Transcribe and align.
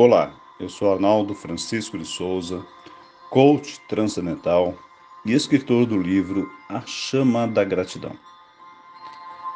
Olá, 0.00 0.30
eu 0.60 0.68
sou 0.68 0.92
Arnaldo 0.92 1.34
Francisco 1.34 1.98
de 1.98 2.04
Souza, 2.04 2.64
coach 3.30 3.80
transcendental 3.88 4.72
e 5.24 5.32
escritor 5.32 5.86
do 5.86 6.00
livro 6.00 6.48
A 6.68 6.82
Chama 6.86 7.48
da 7.48 7.64
Gratidão. 7.64 8.16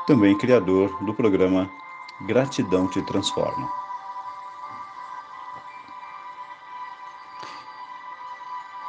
Também 0.04 0.36
criador 0.36 0.90
do 1.04 1.14
programa 1.14 1.70
Gratidão 2.26 2.90
Te 2.90 3.00
Transforma. 3.02 3.70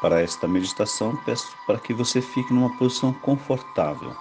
Para 0.01 0.21
esta 0.21 0.47
meditação, 0.47 1.15
peço 1.17 1.55
para 1.67 1.77
que 1.77 1.93
você 1.93 2.19
fique 2.19 2.51
numa 2.51 2.75
posição 2.79 3.13
confortável. 3.13 4.17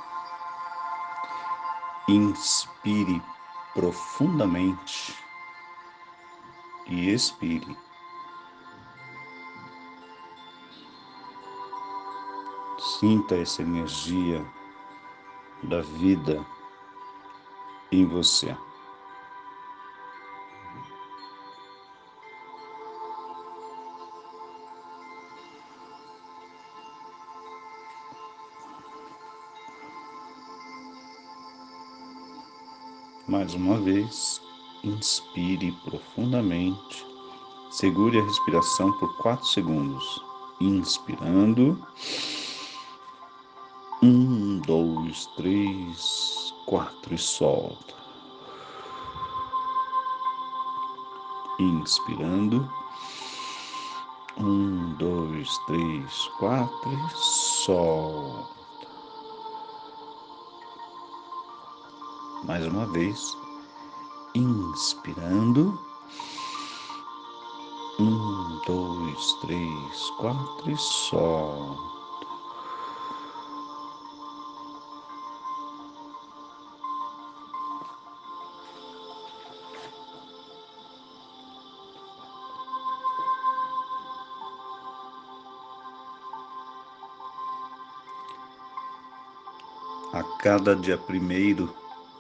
Inspire 2.07 3.23
profundamente 3.73 5.22
e 6.87 7.11
expire. 7.11 7.77
Sinta 12.99 13.37
essa 13.37 13.63
energia 13.63 14.45
da 15.65 15.81
vida 15.81 16.45
em 17.91 18.07
você. 18.07 18.57
Mais 33.29 33.55
uma 33.55 33.81
vez, 33.81 34.43
Inspire 34.85 35.71
profundamente. 35.85 37.07
Segure 37.71 38.19
a 38.19 38.25
respiração 38.25 38.93
por 38.99 39.17
4 39.19 39.47
segundos. 39.47 40.21
Inspirando. 40.61 41.81
Um, 44.03 44.59
dois, 44.59 45.27
três, 45.37 46.53
quatro 46.67 47.15
e 47.15 47.19
solta. 47.19 47.95
Inspirando. 51.61 52.69
Um, 54.37 54.95
dois, 54.95 55.49
três, 55.69 56.27
quatro 56.41 56.93
e 56.93 57.09
solta. 57.15 58.63
Mais 62.43 62.67
uma 62.67 62.87
vez 62.87 63.42
inspirando. 64.35 65.79
Um, 67.99 68.61
dois, 68.67 69.33
três, 69.43 70.11
quatro 70.19 70.71
e 70.71 70.77
solta. 70.77 71.93
A 90.15 90.23
cada 90.39 90.77
dia 90.77 90.99
primeiro 90.99 91.75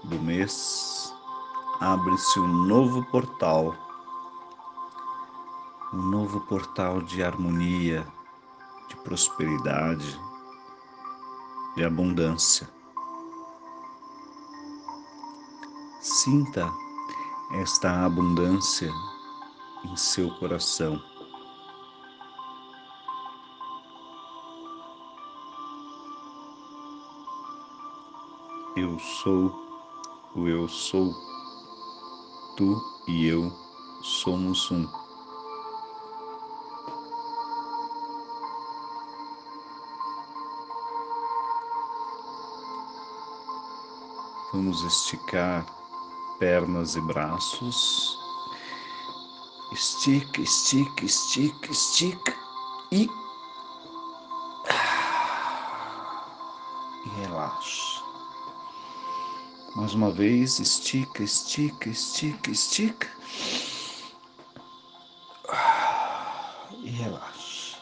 do 0.05 0.19
mês, 0.21 1.02
abre-se 1.82 2.38
um 2.38 2.47
novo 2.47 3.04
portal, 3.06 3.75
um 5.93 6.00
novo 6.00 6.41
portal 6.43 7.03
de 7.03 7.25
harmonia, 7.25 8.06
de 8.88 8.94
prosperidade, 8.98 10.16
de 11.75 11.84
abundância. 11.84 12.70
Sinta 16.00 16.72
esta 17.54 18.04
abundância 18.06 18.93
em 19.84 19.97
seu 19.97 20.31
coração. 20.37 21.03
Eu 28.76 28.97
sou 29.00 29.50
o 30.37 30.47
eu 30.47 30.69
sou 30.69 31.31
tu 32.57 32.83
e 33.07 33.27
eu 33.27 33.51
somos 34.03 34.71
um. 34.71 34.87
Vamos 44.53 44.83
esticar 44.85 45.65
pernas 46.39 46.95
e 46.95 47.01
braços. 47.01 48.19
Estica, 49.73 50.43
estica, 50.43 51.05
estica, 51.05 51.73
estica 51.73 52.37
e, 52.91 53.09
Mais 59.82 59.94
uma 59.94 60.12
vez, 60.12 60.60
estica, 60.60 61.25
estica, 61.25 61.88
estica, 61.88 62.53
estica. 62.53 63.09
E 66.84 66.88
relaxa. 66.88 67.78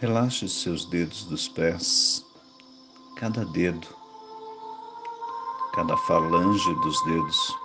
Relaxe 0.00 0.48
seus 0.48 0.84
dedos 0.84 1.26
dos 1.26 1.46
pés, 1.46 2.26
cada 3.14 3.44
dedo, 3.44 3.86
cada 5.74 5.96
falange 5.96 6.74
dos 6.80 7.04
dedos. 7.04 7.56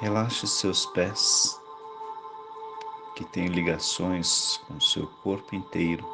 Relaxe 0.00 0.44
seus 0.48 0.86
pés 0.86 1.56
que 3.16 3.24
tem 3.24 3.46
ligações 3.46 4.58
com 4.66 4.74
o 4.74 4.80
seu 4.80 5.06
corpo 5.22 5.56
inteiro. 5.56 6.06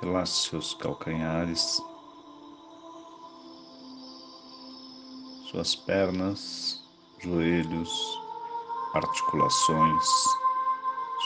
Relaxe 0.00 0.48
seus 0.48 0.72
calcanhares, 0.74 1.82
suas 5.50 5.74
pernas, 5.74 6.80
joelhos, 7.18 7.90
articulações, 8.94 10.06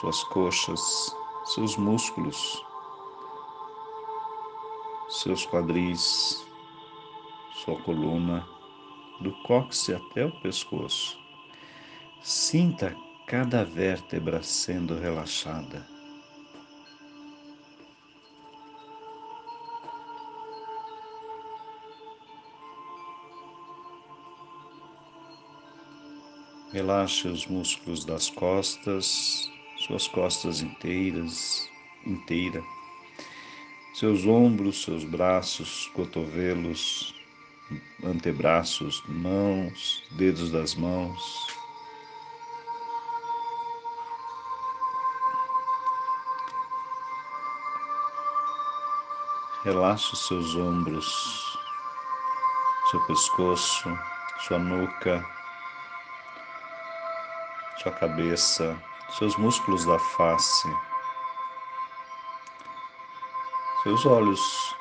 suas 0.01 0.25
coxas, 0.25 1.15
seus 1.45 1.77
músculos, 1.77 2.65
seus 5.11 5.45
quadris, 5.45 6.43
sua 7.53 7.79
coluna, 7.83 8.49
do 9.21 9.31
cóccix 9.43 9.91
até 9.91 10.25
o 10.25 10.41
pescoço. 10.41 11.22
Sinta 12.25 12.95
cada 13.27 13.65
vértebra 13.65 14.45
sendo 14.45 14.97
relaxada. 14.97 15.85
Relaxe 26.73 27.27
os 27.27 27.45
músculos 27.49 28.05
das 28.05 28.31
costas, 28.31 29.51
suas 29.79 30.07
costas 30.07 30.63
inteiras, 30.63 31.69
inteira, 32.07 32.63
seus 33.95 34.25
ombros, 34.25 34.85
seus 34.85 35.03
braços, 35.03 35.87
cotovelos, 35.89 37.13
antebraços, 38.05 39.03
mãos, 39.09 40.05
dedos 40.17 40.53
das 40.53 40.77
mãos, 40.77 41.21
Relaxe 49.65 50.13
os 50.13 50.27
seus 50.27 50.57
ombros, 50.57 51.57
seu 52.91 53.01
pescoço, 53.07 53.97
sua 54.41 54.59
nuca, 54.59 55.25
sua 57.81 57.93
cabeça, 57.93 58.77
seus 59.11 59.37
músculos 59.37 59.85
da 59.85 59.97
face, 60.01 60.69
seus 63.85 64.05
olhos, 64.05 64.77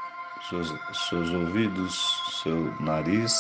seus, 0.50 0.74
seus 1.10 1.30
ouvidos, 1.30 2.42
seu 2.42 2.74
nariz, 2.80 3.34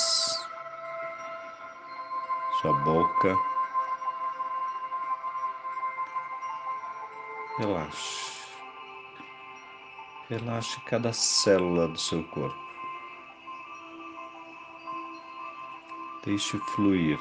sua 2.61 2.73
boca. 2.83 3.35
Relaxe. 7.57 8.30
Relaxe 10.31 10.79
cada 10.85 11.11
célula 11.11 11.89
do 11.89 11.99
seu 11.99 12.23
corpo. 12.29 12.57
Deixe 16.23 16.57
fluir. 16.73 17.19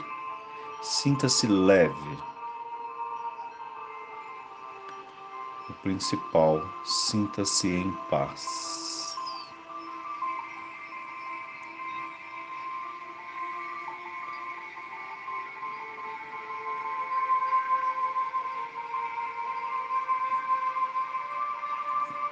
Sinta-se 0.81 1.49
leve. 1.49 2.19
O 5.69 5.73
principal, 5.83 6.63
sinta-se 6.85 7.67
em 7.67 7.91
paz. 8.09 8.90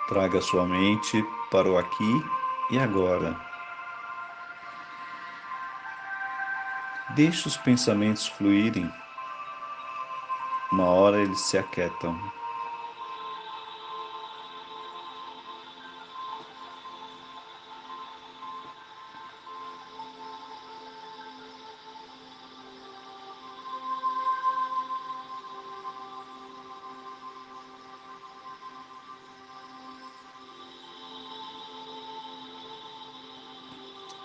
Traga 0.08 0.40
sua 0.40 0.64
mente 0.64 1.22
para 1.50 1.70
o 1.70 1.76
aqui 1.76 2.24
e 2.70 2.78
agora. 2.78 3.38
Deixe 7.10 7.46
os 7.46 7.58
pensamentos 7.58 8.26
fluírem. 8.26 8.90
Uma 10.72 10.86
hora 10.86 11.20
eles 11.20 11.40
se 11.40 11.58
aquietam. 11.58 12.18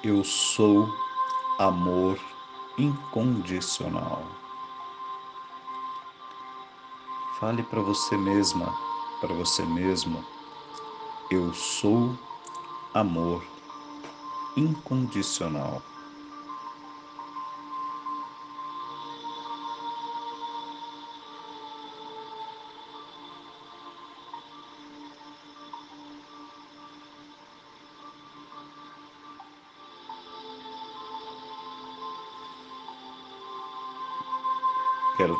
Eu 0.05 0.21
sou 0.21 0.93
amor 1.57 2.19
incondicional. 2.77 4.21
Fale 7.39 7.63
para 7.63 7.79
você 7.79 8.17
mesma, 8.17 8.73
para 9.21 9.33
você 9.33 9.63
mesmo. 9.63 10.21
Eu 11.31 11.53
sou 11.53 12.17
amor 12.93 13.41
incondicional. 14.57 15.81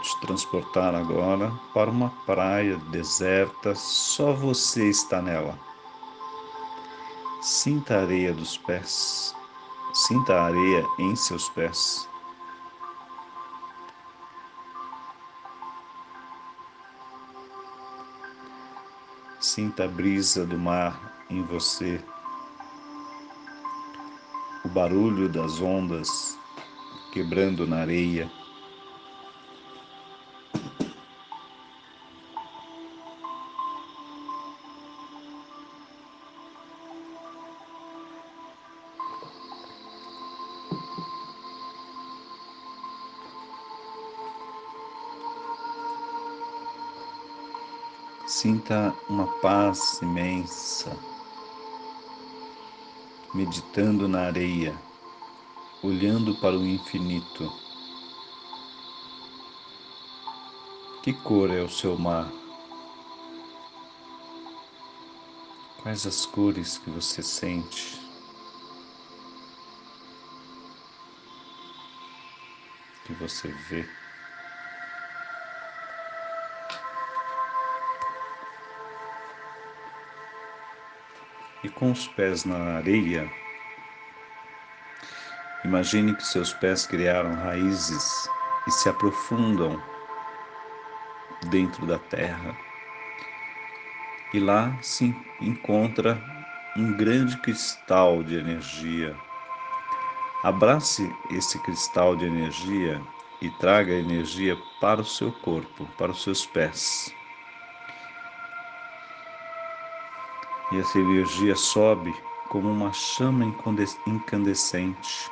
Te 0.03 0.19
transportar 0.19 0.93
agora 0.93 1.49
para 1.73 1.89
uma 1.89 2.09
praia 2.25 2.75
deserta, 2.91 3.73
só 3.73 4.33
você 4.33 4.89
está 4.89 5.21
nela. 5.21 5.57
Sinta 7.41 7.95
a 7.95 8.01
areia 8.01 8.33
dos 8.33 8.57
pés, 8.57 9.33
sinta 9.93 10.33
a 10.33 10.45
areia 10.47 10.85
em 10.99 11.15
seus 11.15 11.47
pés. 11.49 12.07
Sinta 19.39 19.85
a 19.85 19.87
brisa 19.87 20.45
do 20.45 20.57
mar 20.57 21.25
em 21.29 21.43
você, 21.43 22.03
o 24.65 24.69
barulho 24.69 25.29
das 25.29 25.61
ondas 25.61 26.37
quebrando 27.13 27.65
na 27.65 27.77
areia. 27.77 28.42
Uma 49.07 49.27
paz 49.39 50.01
imensa, 50.01 50.97
meditando 53.33 54.07
na 54.07 54.21
areia, 54.21 54.75
olhando 55.83 56.33
para 56.35 56.57
o 56.57 56.65
infinito. 56.65 57.51
Que 61.03 61.13
cor 61.13 61.51
é 61.51 61.61
o 61.61 61.69
seu 61.69 61.97
mar? 61.97 62.31
Quais 65.83 66.07
as 66.07 66.25
cores 66.25 66.77
que 66.77 66.89
você 66.89 67.21
sente? 67.21 67.99
Que 73.05 73.13
você 73.13 73.49
vê? 73.69 74.02
E 81.63 81.69
com 81.69 81.91
os 81.91 82.07
pés 82.07 82.43
na 82.45 82.77
areia, 82.77 83.31
imagine 85.63 86.15
que 86.15 86.25
seus 86.25 86.53
pés 86.53 86.85
criaram 86.85 87.33
raízes 87.35 88.29
e 88.67 88.71
se 88.71 88.89
aprofundam 88.89 89.81
dentro 91.49 91.85
da 91.85 91.97
terra. 91.97 92.55
E 94.33 94.39
lá 94.39 94.75
se 94.81 95.15
encontra 95.39 96.21
um 96.75 96.93
grande 96.93 97.37
cristal 97.37 98.23
de 98.23 98.35
energia. 98.35 99.15
Abrace 100.43 101.09
esse 101.31 101.57
cristal 101.59 102.15
de 102.15 102.25
energia 102.25 103.01
e 103.41 103.49
traga 103.51 103.93
energia 103.93 104.57
para 104.81 105.01
o 105.01 105.05
seu 105.05 105.31
corpo, 105.31 105.85
para 105.97 106.11
os 106.11 106.23
seus 106.23 106.45
pés. 106.45 107.13
E 110.73 110.79
essa 110.79 110.97
energia 110.97 111.55
sobe 111.55 112.11
como 112.49 112.67
uma 112.71 112.91
chama 112.91 113.45
incandescente 114.07 115.31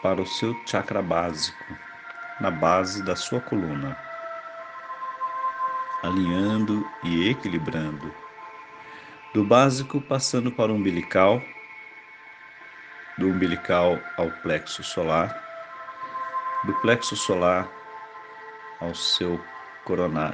para 0.00 0.22
o 0.22 0.26
seu 0.26 0.54
chakra 0.64 1.02
básico, 1.02 1.76
na 2.40 2.48
base 2.48 3.02
da 3.02 3.16
sua 3.16 3.40
coluna, 3.40 3.98
alinhando 6.04 6.88
e 7.02 7.28
equilibrando. 7.28 8.14
Do 9.34 9.42
básico 9.42 10.00
passando 10.00 10.52
para 10.52 10.70
o 10.70 10.76
umbilical, 10.76 11.42
do 13.18 13.26
umbilical 13.26 13.98
ao 14.16 14.30
plexo 14.30 14.84
solar, 14.84 15.34
do 16.64 16.74
plexo 16.74 17.16
solar 17.16 17.68
ao 18.80 18.94
seu 18.94 19.40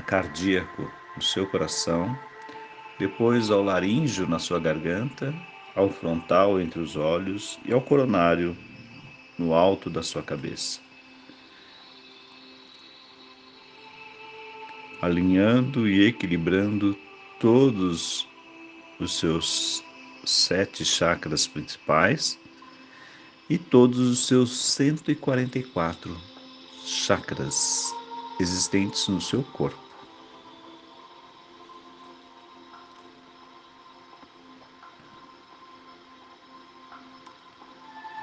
cardíaco, 0.07 0.91
no 1.17 1.23
seu 1.23 1.47
coração 1.47 2.19
depois 3.03 3.51
ao 3.51 3.65
laríngeo 3.65 4.29
na 4.29 4.39
sua 4.39 4.61
garganta, 4.61 5.35
ao 5.75 5.91
frontal 5.91 6.61
entre 6.61 6.79
os 6.79 6.95
olhos 6.95 7.59
e 7.65 7.73
ao 7.73 7.81
coronário 7.81 8.57
no 9.37 9.55
alto 9.55 9.91
da 9.91 10.05
sua 10.05 10.23
cabeça. 10.23 10.79
Alinhando 15.01 15.89
e 15.89 16.07
equilibrando 16.07 16.97
todos 17.41 18.29
os 19.01 19.19
seus 19.19 19.83
sete 20.25 20.85
chakras 20.85 21.45
principais 21.45 22.39
e 23.51 23.59
todos 23.59 23.99
os 23.99 24.29
seus 24.29 24.57
144 24.57 26.17
chakras 26.85 27.93
existentes 28.39 29.09
no 29.09 29.21
seu 29.21 29.43
corpo. 29.43 29.92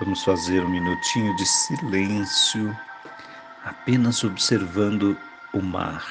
Vamos 0.10 0.24
fazer 0.24 0.66
um 0.66 0.68
minutinho 0.68 1.36
de 1.36 1.46
silêncio, 1.46 2.76
apenas 3.64 4.24
observando 4.24 5.16
o 5.54 5.62
mar. 5.62 6.04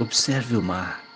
Observe 0.00 0.56
o 0.56 0.62
mar. 0.62 1.09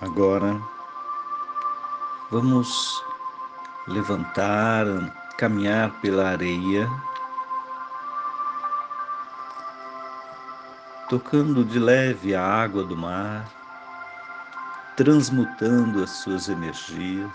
Agora 0.00 0.62
vamos 2.30 3.02
levantar, 3.88 4.86
caminhar 5.36 5.90
pela 6.00 6.28
areia, 6.28 6.88
tocando 11.08 11.64
de 11.64 11.80
leve 11.80 12.32
a 12.32 12.46
água 12.46 12.84
do 12.84 12.96
mar, 12.96 13.44
transmutando 14.96 16.04
as 16.04 16.10
suas 16.10 16.48
energias. 16.48 17.32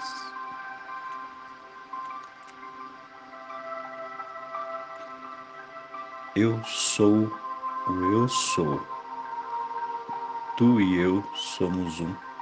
Eu 6.33 6.63
sou 6.63 7.29
o 7.87 8.13
eu 8.13 8.29
sou. 8.29 8.81
Tu 10.55 10.79
e 10.79 10.97
eu 10.99 11.21
somos 11.35 11.99
um. 11.99 12.32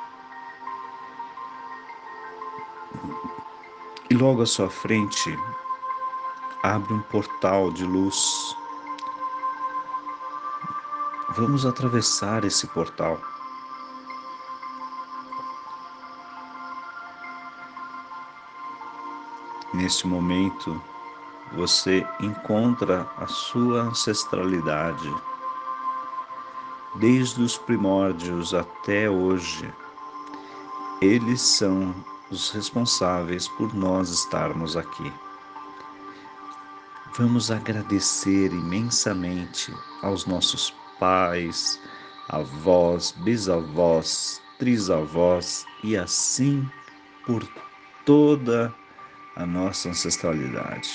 Logo 4.21 4.43
à 4.43 4.45
sua 4.45 4.69
frente 4.69 5.35
abre 6.61 6.93
um 6.93 7.01
portal 7.01 7.71
de 7.71 7.83
luz. 7.83 8.55
Vamos 11.29 11.65
atravessar 11.65 12.45
esse 12.45 12.67
portal. 12.67 13.19
Neste 19.73 20.05
momento, 20.05 20.79
você 21.53 22.05
encontra 22.19 23.09
a 23.17 23.25
sua 23.25 23.81
ancestralidade. 23.81 25.11
Desde 26.93 27.41
os 27.41 27.57
primórdios 27.57 28.53
até 28.53 29.09
hoje, 29.09 29.73
eles 31.01 31.41
são 31.41 31.95
os 32.31 32.49
responsáveis 32.51 33.47
por 33.49 33.73
nós 33.73 34.09
estarmos 34.09 34.77
aqui. 34.77 35.13
Vamos 37.17 37.51
agradecer 37.51 38.53
imensamente 38.53 39.73
aos 40.01 40.25
nossos 40.25 40.73
pais, 40.97 41.79
avós, 42.29 43.11
bisavós, 43.23 44.41
trisavós 44.57 45.65
e 45.83 45.97
assim 45.97 46.67
por 47.25 47.45
toda 48.05 48.73
a 49.35 49.45
nossa 49.45 49.89
ancestralidade. 49.89 50.89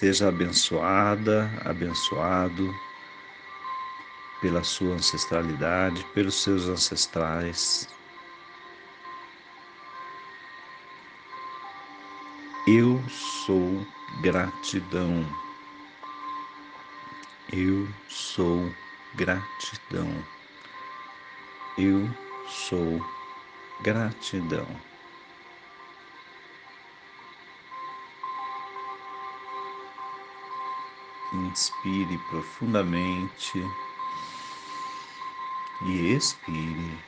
Seja 0.00 0.28
abençoada, 0.28 1.52
abençoado 1.62 2.74
pela 4.40 4.64
sua 4.64 4.94
ancestralidade, 4.94 6.02
pelos 6.14 6.42
seus 6.42 6.66
ancestrais. 6.70 7.86
Eu 12.66 12.98
sou 13.44 13.86
gratidão. 14.22 15.22
Eu 17.52 17.86
sou 18.08 18.74
gratidão. 19.16 20.24
Eu 21.76 22.08
sou 22.48 23.04
gratidão. 23.82 24.89
Inspire 31.32 32.18
profundamente 32.28 33.64
e 35.86 36.12
expire. 36.12 36.98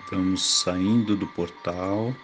Estamos 0.00 0.42
saindo 0.42 1.16
do 1.16 1.26
portal. 1.28 2.14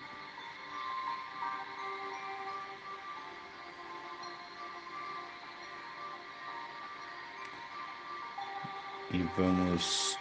Vamos 9.36 10.18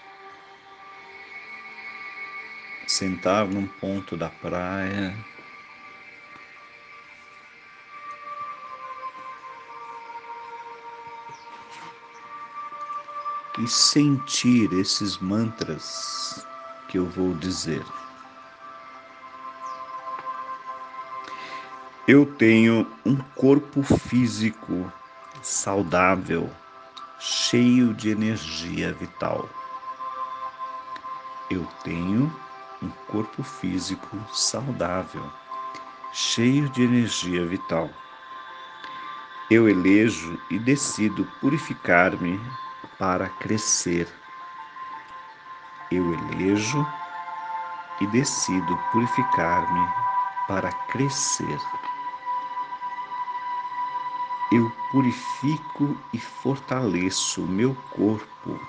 sentar 2.88 3.48
num 3.48 3.68
ponto 3.68 4.18
da 4.18 4.30
praia. 4.30 5.16
E 13.58 13.68
sentir 13.68 14.72
esses 14.74 15.18
mantras 15.18 16.46
que 16.88 16.98
eu 16.98 17.06
vou 17.06 17.34
dizer. 17.36 17.86
Eu 22.08 22.26
tenho 22.38 22.90
um 23.06 23.18
corpo 23.36 23.84
físico 23.84 24.92
saudável 25.42 26.50
cheio 27.20 27.94
de 27.94 28.12
energia 28.12 28.94
vital. 28.94 29.50
Eu 31.52 31.66
tenho 31.84 32.34
um 32.82 32.90
corpo 33.12 33.44
físico 33.44 34.18
saudável, 34.32 35.30
cheio 36.14 36.70
de 36.70 36.84
energia 36.84 37.46
vital. 37.46 37.90
Eu 39.52 39.68
elejo 39.68 40.40
e 40.50 40.58
decido 40.60 41.26
purificar-me 41.42 42.40
para 42.98 43.28
crescer. 43.28 44.08
Eu 45.92 46.14
elejo 46.14 46.88
e 48.00 48.08
decido 48.08 48.78
purificar-me 48.94 49.88
para 50.48 50.72
crescer 50.88 51.60
eu 54.52 54.72
purifico 54.92 55.96
e 56.12 56.20
fortaleço 56.20 57.44
o 57.44 57.48
meu 57.48 57.76
corpo 57.92 58.60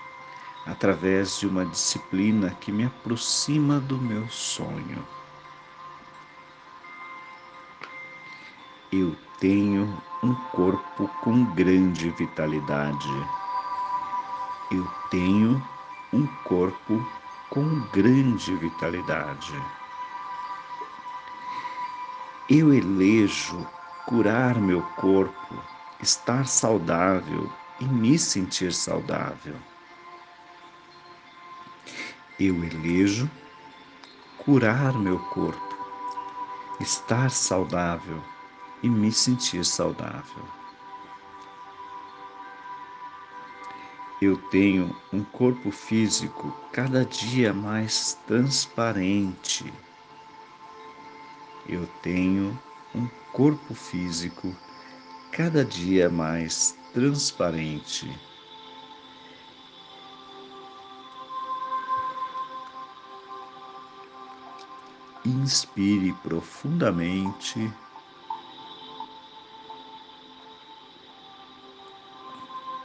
através 0.66 1.38
de 1.38 1.46
uma 1.46 1.64
disciplina 1.64 2.50
que 2.60 2.70
me 2.70 2.84
aproxima 2.84 3.80
do 3.80 3.96
meu 3.96 4.28
sonho. 4.28 5.02
Eu 8.92 9.16
tenho 9.38 10.02
um 10.22 10.34
corpo 10.52 11.08
com 11.22 11.44
grande 11.54 12.10
vitalidade. 12.10 13.08
Eu 14.70 14.86
tenho 15.10 15.62
um 16.12 16.26
corpo 16.44 17.04
com 17.48 17.80
grande 17.92 18.54
vitalidade. 18.56 19.54
Eu 22.48 22.74
elejo 22.74 23.66
curar 24.06 24.56
meu 24.60 24.82
corpo, 24.96 25.54
estar 26.02 26.46
saudável 26.46 27.50
e 27.80 27.84
me 27.84 28.18
sentir 28.18 28.72
saudável. 28.72 29.56
Eu 32.38 32.64
elejo 32.64 33.30
curar 34.38 34.94
meu 34.94 35.18
corpo, 35.18 35.76
estar 36.80 37.30
saudável 37.30 38.22
e 38.82 38.88
me 38.88 39.12
sentir 39.12 39.64
saudável. 39.64 40.44
Eu 44.22 44.36
tenho 44.50 44.94
um 45.12 45.22
corpo 45.24 45.70
físico 45.70 46.54
cada 46.72 47.04
dia 47.04 47.54
mais 47.54 48.14
transparente. 48.26 49.72
Eu 51.66 51.86
tenho 52.02 52.58
um 52.94 53.06
corpo 53.32 53.74
físico 53.74 54.54
cada 55.32 55.64
dia 55.64 56.08
mais 56.10 56.76
transparente. 56.92 58.10
Inspire 65.24 66.12
profundamente. 66.22 67.72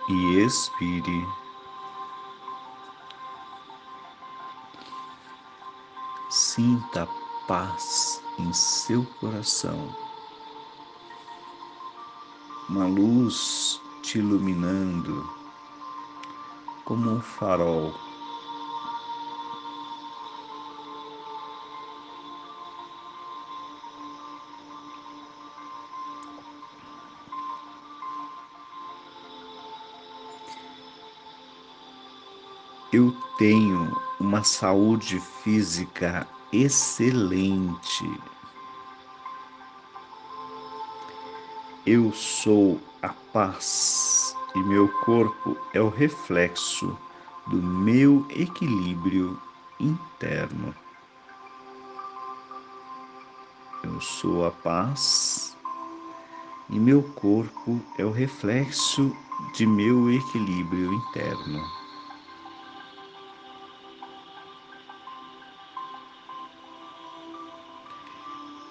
E 0.08 0.38
expire. 0.46 1.25
Sinta 6.30 7.08
paz 7.48 8.22
em 8.38 8.54
seu 8.54 9.04
coração. 9.20 10.05
Uma 12.75 12.88
luz 12.88 13.79
te 14.01 14.17
iluminando, 14.17 15.25
como 16.84 17.10
um 17.10 17.22
farol. 17.22 17.94
Eu 32.91 33.15
tenho 33.38 33.96
uma 34.20 34.44
saúde 34.44 35.17
física 35.44 36.27
excelente. 36.51 38.35
Eu 41.86 42.12
sou 42.13 42.82
a 43.01 43.10
paz 43.10 44.36
e 44.56 44.60
meu 44.60 44.88
corpo 45.04 45.58
é 45.74 45.82
o 45.82 45.89
reflexo 45.89 46.98
do 47.48 47.58
meu 47.58 48.25
equilíbrio 48.30 49.39
interno. 49.80 50.74
Eu 53.84 54.01
sou 54.01 54.46
a 54.46 54.51
paz 54.51 55.56
e 56.70 56.80
meu 56.80 57.04
corpo 57.13 57.80
é 57.98 58.06
o 58.06 58.12
reflexo 58.12 59.15
de 59.54 59.68
meu 59.68 60.12
equilíbrio 60.12 60.92
interno. 60.92 61.86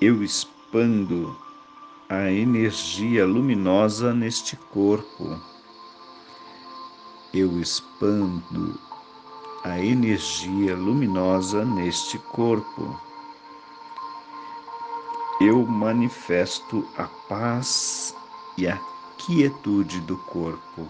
eu 0.04 0.22
expando 0.22 1.34
a 2.08 2.30
energia 2.30 3.24
luminosa 3.24 4.12
neste 4.12 4.56
corpo. 4.56 5.40
Eu 7.32 7.58
expando 7.60 8.78
a 9.64 9.80
energia 9.80 10.76
luminosa 10.76 11.64
neste 11.64 12.18
corpo. 12.18 13.00
Eu 15.40 15.66
manifesto 15.66 16.86
a 16.98 17.04
paz 17.28 18.14
e 18.58 18.68
a 18.68 18.78
quietude 19.16 20.00
do 20.00 20.18
corpo. 20.18 20.86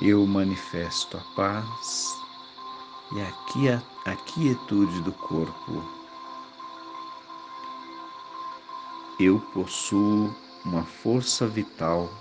Eu 0.00 0.26
manifesto 0.26 1.18
a 1.18 1.34
paz 1.36 2.14
e 3.12 3.20
a 3.20 4.16
quietude 4.16 5.02
do 5.02 5.12
corpo. 5.12 5.95
Eu 9.18 9.40
possuo 9.40 10.30
uma 10.62 10.84
força 10.84 11.46
vital 11.46 12.12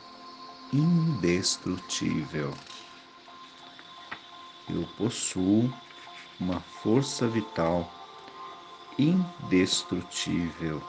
indestrutível. 0.71 2.53
Eu 4.69 4.87
possuo 4.97 5.69
uma 6.39 6.61
força 6.61 7.27
vital 7.27 7.91
indestrutível. 8.97 10.81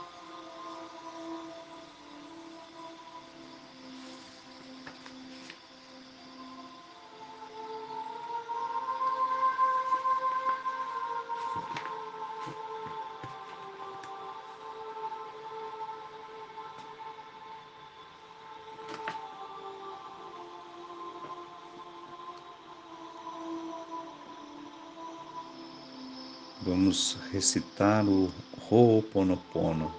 Recitar 27.37 28.03
o 28.09 28.33
Ho'oponopono. 28.70 29.92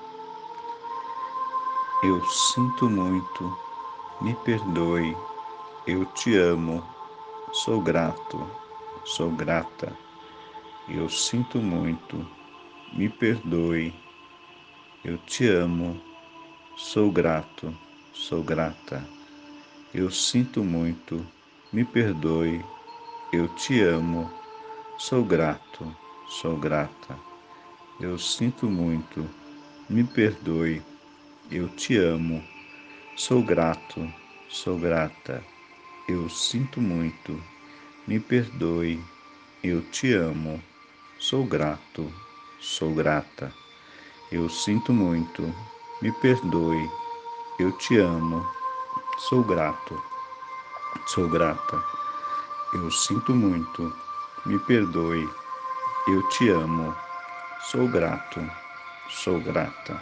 Eu 2.03 2.19
sinto 2.25 2.89
muito, 2.89 3.57
me 4.21 4.33
perdoe, 4.43 5.15
eu 5.85 6.03
te 6.13 6.35
amo, 6.35 6.83
sou 7.51 7.79
grato, 7.79 8.39
sou 9.03 9.29
grata. 9.29 9.95
Eu 10.89 11.07
sinto 11.09 11.59
muito, 11.59 12.27
me 12.91 13.07
perdoe, 13.07 13.93
eu 15.03 15.19
te 15.19 15.47
amo, 15.47 16.01
sou 16.75 17.11
grato, 17.11 17.71
sou 18.13 18.43
grata. 18.43 19.07
Eu 19.93 20.09
sinto 20.09 20.63
muito, 20.63 21.23
me 21.71 21.85
perdoe, 21.85 22.65
eu 23.31 23.47
te 23.49 23.79
amo, 23.83 24.27
sou 24.97 25.23
grato 25.23 25.95
sou 26.27 26.57
grata. 26.57 27.26
Eu 27.99 28.15
sinto 28.19 28.69
muito, 28.69 29.27
me 29.89 30.03
perdoe, 30.03 30.83
eu 31.49 31.67
te 31.67 31.97
amo, 31.97 32.43
sou 33.15 33.41
grato, 33.41 34.13
sou 34.47 34.77
grata. 34.77 35.43
Eu 36.07 36.29
sinto 36.29 36.79
muito, 36.79 37.43
me 38.07 38.19
perdoe, 38.19 39.03
eu 39.63 39.81
te 39.89 40.13
amo, 40.13 40.61
sou 41.17 41.43
grato, 41.43 42.13
sou 42.59 42.93
grata. 42.93 43.51
Eu 44.31 44.47
sinto 44.47 44.93
muito, 44.93 45.51
me 45.99 46.11
perdoe, 46.21 46.87
eu 47.57 47.71
te 47.79 47.97
amo, 47.97 48.45
sou 49.27 49.43
grato, 49.43 49.99
sou 51.07 51.27
grata. 51.27 51.83
Eu 52.75 52.91
sinto 52.91 53.33
muito, 53.33 53.91
me 54.45 54.59
perdoe, 54.59 55.27
eu 56.07 56.29
te 56.29 56.49
amo, 56.49 56.95
sou 57.71 57.85
grato, 57.89 58.39
sou 59.09 59.41
grata. 59.41 60.01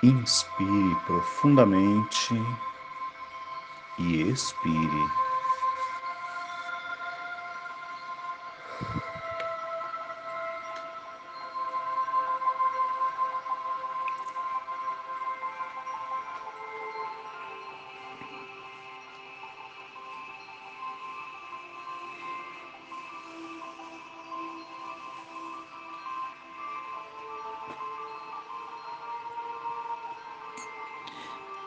Inspire 0.00 0.96
profundamente 1.06 2.34
e 3.98 4.22
expire. 4.30 5.19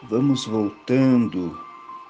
Vamos 0.10 0.46
voltando, 0.46 1.58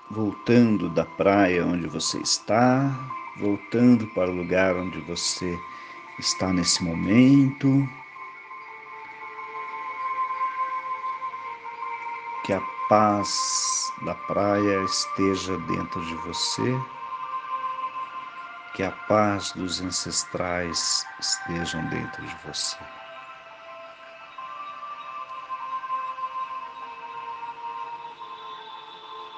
voltando 0.10 0.90
da 0.90 1.06
praia 1.06 1.64
onde 1.64 1.88
você 1.88 2.18
está, 2.22 2.90
voltando 3.38 4.08
para 4.16 4.32
o 4.32 4.36
lugar 4.36 4.76
onde 4.76 5.00
você 5.02 5.56
está 6.18 6.52
nesse 6.52 6.84
momento. 6.84 7.88
Que 12.44 12.54
a 12.54 12.62
paz 12.90 13.92
da 14.04 14.16
praia 14.16 14.84
esteja 14.86 15.56
dentro 15.60 16.04
de 16.04 16.16
você, 16.16 16.76
que 18.76 18.82
a 18.82 18.92
paz 19.08 19.52
dos 19.52 19.82
ancestrais 19.82 21.06
estejam 21.20 21.86
dentro 21.90 22.26
de 22.26 22.36
você. 22.44 23.03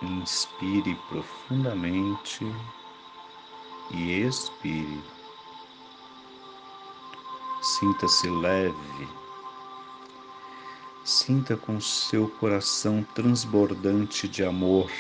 Inspire 0.05 0.95
profundamente 1.09 2.45
e 3.89 4.21
expire. 4.21 5.03
Sinta-se 7.59 8.29
leve. 8.29 9.07
Sinta 11.03 11.57
com 11.57 11.81
seu 11.81 12.29
coração 12.29 13.03
transbordante 13.15 14.27
de 14.27 14.43
amor. 14.43 14.91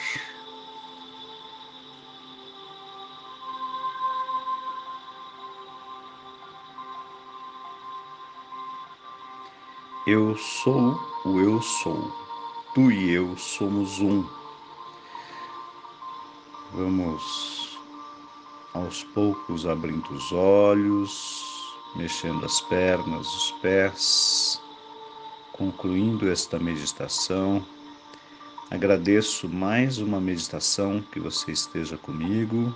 Eu 10.07 10.35
sou 10.35 10.99
o 11.25 11.39
eu 11.39 11.61
sou. 11.61 12.11
Tu 12.73 12.91
e 12.91 13.11
eu 13.13 13.37
somos 13.37 13.99
um. 13.99 14.44
Vamos 16.77 17.79
aos 18.73 19.05
poucos 19.05 19.65
abrindo 19.65 20.13
os 20.13 20.33
olhos, 20.33 21.55
mexendo 21.95 22.43
as 22.43 22.59
pernas, 22.59 23.25
os 23.25 23.51
pés, 23.61 24.61
concluindo 25.53 26.29
esta 26.29 26.59
meditação. 26.59 27.65
Agradeço 28.69 29.47
mais 29.47 29.99
uma 29.99 30.19
meditação 30.19 31.01
que 31.13 31.17
você 31.17 31.53
esteja 31.53 31.95
comigo. 31.95 32.75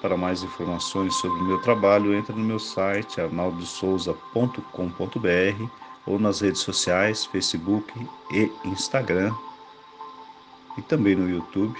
Para 0.00 0.16
mais 0.16 0.42
informações 0.42 1.14
sobre 1.16 1.38
o 1.38 1.44
meu 1.44 1.60
trabalho, 1.60 2.14
entre 2.14 2.34
no 2.34 2.42
meu 2.42 2.58
site 2.58 3.20
arnaldosouza.com.br 3.20 5.70
ou 6.06 6.18
nas 6.18 6.40
redes 6.40 6.62
sociais, 6.62 7.26
Facebook 7.26 7.92
e 8.30 8.50
Instagram, 8.64 9.34
e 10.76 10.82
também 10.82 11.16
no 11.16 11.28
YouTube. 11.28 11.78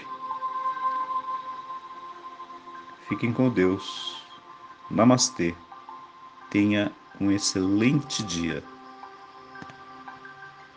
Fiquem 3.07 3.31
com 3.31 3.49
Deus. 3.49 4.21
Namastê. 4.89 5.55
Tenha 6.49 6.91
um 7.19 7.31
excelente 7.31 8.23
dia. 8.23 8.63